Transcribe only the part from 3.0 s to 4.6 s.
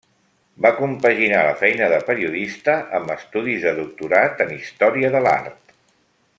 amb estudis de doctorat en